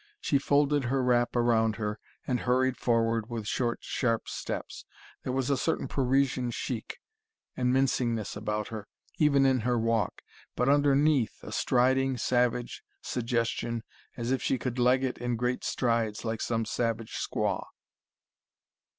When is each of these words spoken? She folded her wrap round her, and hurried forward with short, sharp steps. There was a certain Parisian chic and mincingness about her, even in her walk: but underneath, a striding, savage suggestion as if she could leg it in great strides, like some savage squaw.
She 0.19 0.39
folded 0.39 0.85
her 0.85 1.03
wrap 1.03 1.35
round 1.35 1.75
her, 1.75 1.99
and 2.25 2.39
hurried 2.39 2.75
forward 2.75 3.29
with 3.29 3.45
short, 3.45 3.81
sharp 3.83 4.27
steps. 4.27 4.83
There 5.21 5.31
was 5.31 5.51
a 5.51 5.57
certain 5.57 5.87
Parisian 5.87 6.49
chic 6.49 6.97
and 7.55 7.71
mincingness 7.71 8.35
about 8.35 8.69
her, 8.69 8.87
even 9.19 9.45
in 9.45 9.59
her 9.59 9.77
walk: 9.77 10.23
but 10.55 10.67
underneath, 10.67 11.43
a 11.43 11.51
striding, 11.51 12.17
savage 12.17 12.81
suggestion 13.03 13.83
as 14.17 14.31
if 14.31 14.41
she 14.41 14.57
could 14.57 14.79
leg 14.79 15.03
it 15.03 15.19
in 15.19 15.35
great 15.35 15.63
strides, 15.63 16.25
like 16.25 16.41
some 16.41 16.65
savage 16.65 17.13
squaw. 17.19 17.63